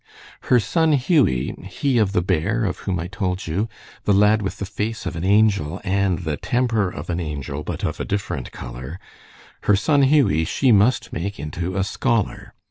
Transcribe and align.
Her 0.49 0.59
son 0.59 0.93
Hughie 0.93 1.53
(he 1.69 1.99
of 1.99 2.11
the 2.11 2.23
bear), 2.23 2.65
of 2.65 2.79
whom 2.79 2.97
I 2.99 3.05
told 3.05 3.45
you, 3.45 3.69
the 4.05 4.15
lad 4.15 4.41
with 4.41 4.57
the 4.57 4.65
face 4.65 5.05
of 5.05 5.15
an 5.15 5.23
angel 5.23 5.79
and 5.83 6.17
the 6.23 6.37
temper 6.37 6.89
of 6.89 7.11
an 7.11 7.19
angel, 7.19 7.61
but 7.63 7.83
of 7.83 7.99
a 7.99 8.03
different 8.05 8.51
color 8.51 8.99
her 9.65 9.75
son 9.75 10.01
Hughie 10.01 10.43
she 10.45 10.71
must 10.71 11.13
make 11.13 11.39
into 11.39 11.75
a 11.77 11.83
scholar. 11.83 12.55